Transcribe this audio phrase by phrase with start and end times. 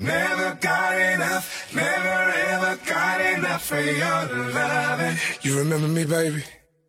[0.00, 5.16] Never got enough, never ever got enough for your loving.
[5.42, 6.44] You remember me, baby?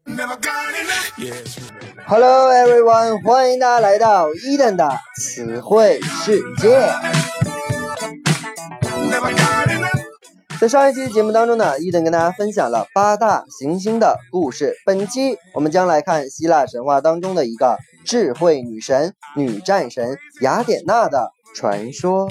[0.06, 1.18] Never got enough.
[1.18, 1.58] Yes.
[2.06, 4.88] Hello everyone，欢迎大家来到伊登的
[5.20, 6.88] 词汇世界。
[10.62, 14.76] 在上一期节目当中呢，伊登跟大家分享了八大行星的故事。
[14.86, 22.28] 本期我们将来看希腊神话当中的一个智慧女神、女战神雅典娜的传说。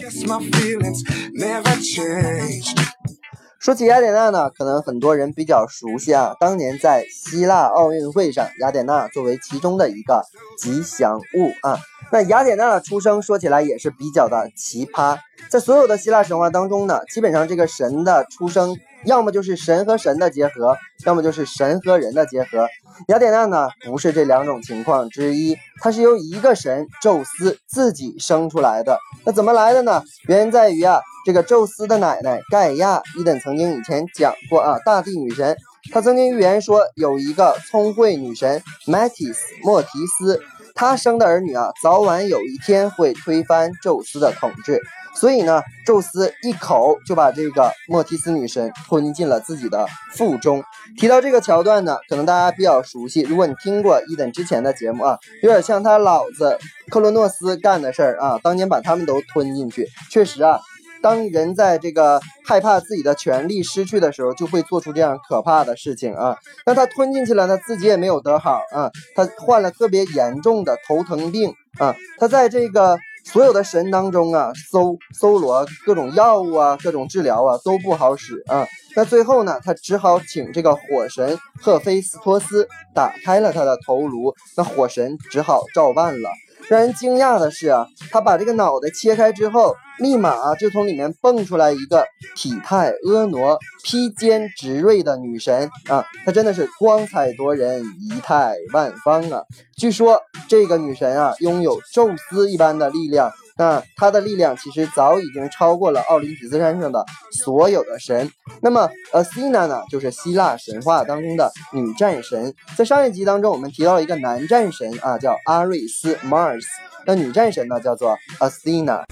[3.61, 6.35] 说起雅典娜呢，可能很多人比较熟悉啊。
[6.39, 10.23] 当年在希腊奥运会上，雅典娜作为其中的一个
[10.57, 11.77] 吉祥物啊。
[12.11, 15.19] 那雅典娜的出生说起来也是比较的奇葩，
[15.51, 22.67] 在所有的希腊神话当中呢，基本上这个神的出生，要么就是神和神的结合，要么就是神和人的结合。
[23.07, 28.99] 雅典娜呢，不是这两种情况之一，它是由一个神宙斯自己生出来的。
[29.25, 30.03] 那怎么来的呢？
[30.27, 35.57] 原因在于啊，这个宙斯的奶奶盖亚，伊登曾经以前讲过啊，大地女神，
[35.93, 40.43] 她曾经预言说有一个聪慧女神 Metis 莫提斯，
[40.79, 44.81] 他生的儿女啊，早晚有一天会推翻宙斯的统治。
[45.13, 50.63] 所以呢，宙斯一口就把这个莫提斯女神吞进了自己的腹中。
[50.97, 53.23] 提到这个桥段呢，可能大家比较熟悉。
[53.23, 56.57] 如果你听过伊登之前的节目啊，有点像他老子
[56.91, 59.89] 克罗诺斯干的事儿啊，当年把他们都吞进去。
[60.13, 60.61] 确实啊，
[61.03, 66.37] 当人在这个害怕自己的权利失去的时候，就会做出这样可怕的事情啊。
[66.67, 71.95] 那他吞进去了，他自己也没有得好啊，他患了特别严重的头疼病啊。
[72.19, 72.99] 他在这个。
[73.25, 78.67] 所有的神当中啊，搜搜罗各种药物啊，各种治疗啊，都不好使啊。
[78.97, 86.31] 那最后呢，他只好请这个火神赫菲斯托斯打开了他的头颅，那火神只好照办了。
[86.69, 92.05] 让人惊讶的是啊，他把这个脑袋切开之后，立马就从里面蹦出来一个
[92.37, 99.43] 体态婀娜、披肩直锐的女神啊，她真的是光彩夺人、仪态万方啊。
[99.79, 103.33] 据说这个女神啊，拥有宙斯一般的力量。
[103.59, 108.31] 那她的力量其实早已经超过了奥林匹斯山上的所有的神。
[108.63, 112.55] 那么，Athena 呢，就是希腊神话当中的女战神。
[112.77, 116.65] 在上一集当中，我们提到了一个男战神啊，叫阿瑞斯 （Mars）。
[117.05, 119.05] 那女战神呢，叫做 Athena。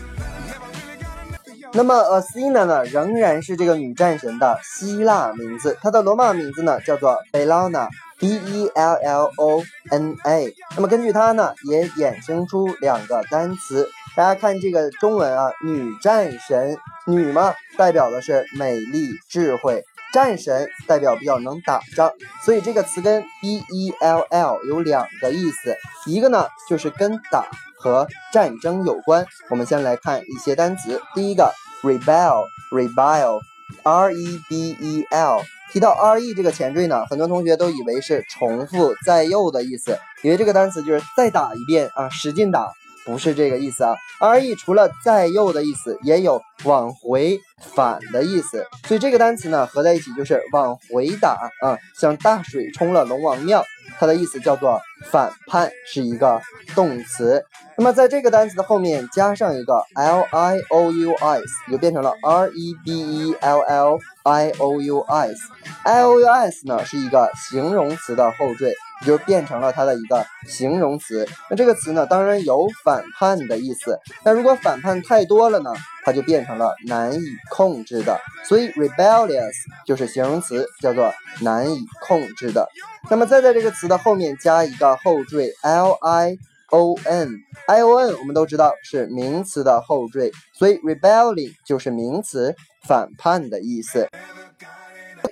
[1.72, 13.90] 那么 Athena 呢，仍然是这个女战神的希腊名字，她的罗马名字呢叫做贝拉娜 B E L L O N A，那么根据它呢，也衍生出两个单词。
[14.16, 19.84] 大家看这个中文啊，女战神，女嘛代表的是美丽智慧，
[20.14, 22.10] 战神代表比较能打仗，
[22.42, 25.76] 所以这个词根 B E L L 有两个意思，
[26.06, 27.46] 一个呢就是跟打
[27.78, 29.26] 和战争有关。
[29.50, 35.42] 我们先来看一些单词，第一个 rebel，rebel，R E B E L。
[35.76, 42.72] 提到 R E 这个前缀呢，很多同学都以为是重复再用的意思，以为这个单词就是再打一遍啊，使劲打。
[43.04, 47.38] 不是这个意思啊，R E 除了在右的意思，也有往回
[47.74, 53.62] 反的意思，所以这个单词呢合在一起就是往回打啊，像大水冲了龙王庙，
[53.98, 54.80] 它的意思叫做
[55.10, 56.40] 反叛，是一个
[56.74, 57.44] 动词。
[57.76, 66.02] 那么在这个单词的后面加上一个 L I O U S，就变成了 R E B E L L I O U S，I
[66.02, 68.74] O U S 呢是一个形容词的后缀。
[69.02, 71.28] 也就变成了它的一个形容词。
[71.50, 74.00] 那这个词呢，当然有反叛的意思。
[74.24, 75.70] 那如果反叛太多了呢，
[76.06, 78.16] 它就变成了难以控制的。
[78.44, 79.52] 所以 rebellious
[79.84, 82.68] 就是形容词，叫做难以控制的。
[83.10, 86.38] 那么再在这个词的后面加一个后缀 l i
[86.70, 92.54] o n，i o n 我们都知道是名词的后缀，所以 rebelling 就是名词，
[92.86, 94.08] 反叛的意思。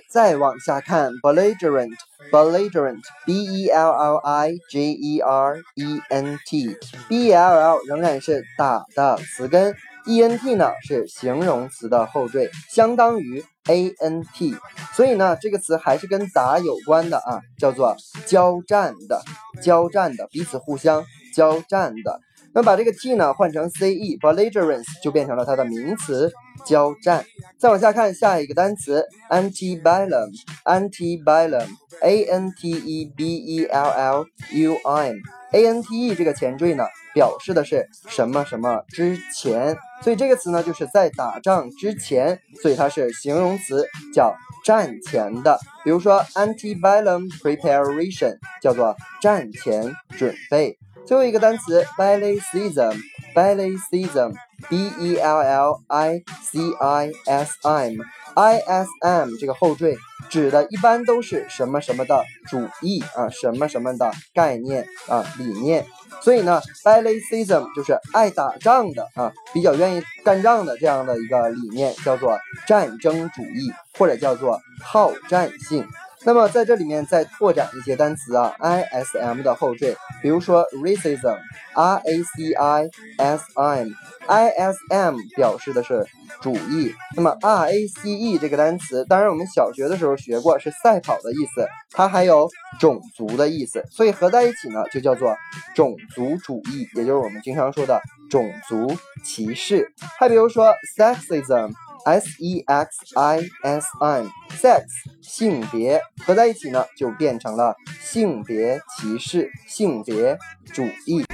[0.09, 1.95] 再往下看 belligerent。
[2.31, 9.75] belligerent，b e l l i g e r e n t，b l l 仍然是打的词根
[10.07, 14.55] ，e n t 呢是形容词的后缀，相当于 a n t，
[14.93, 19.21] 所以呢这个词还是跟打有关的啊，叫做交战的，
[19.63, 21.03] 交战的，彼此互相
[21.35, 22.21] 交战的。
[22.53, 26.31] 那把这个 t 呢换成 c e，belligerence 就变成了它的名词。
[26.65, 27.25] 交战，
[27.59, 44.33] 再往下看下一个单词 antebellum，antebellum，a n t e b e l l u m，a n t e 这个前缀呢，表示的是什么什么之前，所以这个词呢就是在打仗之前，所以它是形容词，叫
[44.63, 45.59] 战前的。
[45.83, 50.79] 比如说 antebellum preparation 叫做战前准备。
[51.05, 54.33] 最后一个单词 ballet season，ballet season。
[54.69, 59.97] b e l l i c i s m，i s m 这个后缀
[60.29, 65.85] 指的一般都是什么什么的主义啊，什么什么的概念啊理念。
[66.21, 75.85] 所以呢，bellicism 就是爱打仗的啊，比较愿意干仗的这样的一个理念，叫做战争主义，或者叫做好战性。
[76.25, 86.03] 那么在这里面再拓展一些单词啊，ism 的后缀，比如说 racism，r a c i s m，i s m 表示的是
[86.41, 86.91] 主义。
[87.15, 92.49] 那么 r a c e 这个单词，当然我们小学的时候学过，是赛跑的意思，它还有
[92.79, 95.37] 种族的意思，所以合在一起呢，就叫做
[95.75, 98.01] 种族主义，也就是我们经常说的
[98.31, 99.93] 种族歧视。
[100.17, 101.71] 还比如说 sexism。
[102.05, 104.83] S E X I S M，sex
[105.21, 110.37] 性别合在一起呢，就变成了性别歧视、性别
[110.71, 111.25] 主义。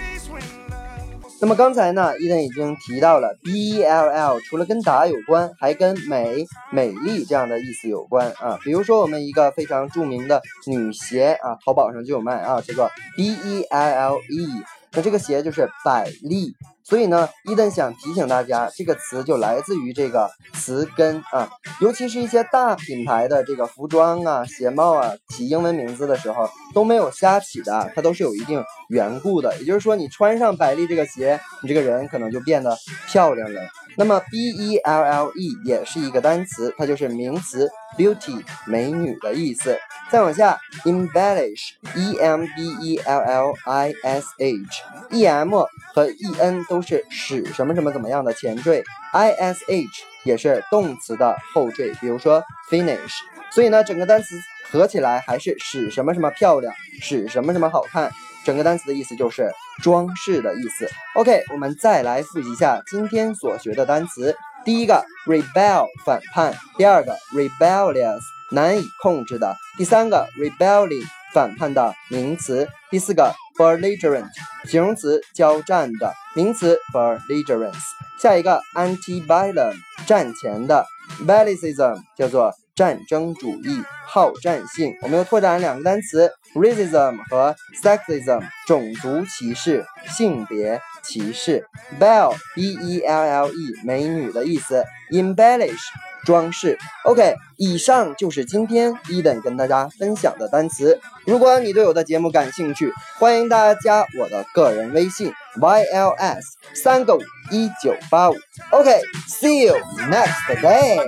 [1.41, 8.59] 那么刚才呢，伊登已经提到了 B E L L，除了跟打有关，还跟美、美丽这样的意思有关啊。
[8.63, 14.63] 比如说我们一个非常著名的女鞋啊，淘宝上就有卖啊，叫做 B E L L E，
[14.93, 16.55] 那这个鞋就是百丽。
[16.83, 21.49] 所以呢，伊登想提醒大家，这个词就来自于这个词根啊，
[21.79, 29.57] 尤其是一些大品牌的这个服装啊、鞋帽啊，起英文名字的时候都没有瞎起的，它都是有一定缘故的。
[29.59, 32.75] 也就是说，你穿上百丽这个鞋，你这个人可能就变得
[33.07, 33.61] 漂亮了。
[33.97, 39.77] 那么 b e l l e 也是一个单词，它就是名词 beauty 美女的意思。
[40.09, 48.81] 再往下，embellish e m b e l l i s h e m 和 e n 都是使什么什么怎么样的前缀
[49.11, 53.11] ，i s h 也是动词的后缀，比如说 finish。
[53.51, 54.39] 所以呢，整个单词
[54.71, 58.09] 合起来还是使什么什么漂亮，使什么什么好看。
[58.45, 59.51] 整个单词的意思就是
[59.83, 60.89] 装饰的意思。
[61.15, 64.33] OK，我们再来复习一下今天所学的单词。
[64.63, 68.21] 第一个 rebel 反叛，第二个 rebellious
[68.51, 74.29] 难以控制的，第三个 rebelling 反叛的名词，第四个 belligerent
[74.65, 77.81] 形容词交战的名词 belligerence。
[78.21, 79.73] 下一个 antebellum
[80.05, 80.85] 战前的
[81.25, 82.53] bellicism 叫做。
[82.73, 91.67] 战争主义、好战性，我们又拓展两个单词：racism 和 sexism，种族歧视、性别歧视。
[91.99, 93.51] bell，b-e-l-l-e，
[93.83, 95.77] 美女的意思，embellish
[96.25, 96.77] 装饰。
[97.05, 100.99] OK，以上就是今天伊登跟大家分享的单词。
[101.25, 106.41] 如果你对我的节目感兴趣，欢迎大家加我的个人微信 yls
[106.73, 107.21] 三个五
[107.51, 108.35] 一九八五。
[108.71, 109.75] OK，see you
[110.09, 110.99] next day。